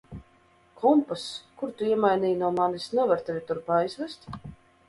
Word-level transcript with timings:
Kompass, 0.79 1.25
kuru 1.59 1.75
tu 1.81 1.85
iemainīji 1.89 2.39
no 2.39 2.49
manis, 2.57 2.89
nevar 3.01 3.25
tevi 3.29 3.47
turp 3.51 3.71
aizvest? 3.77 4.31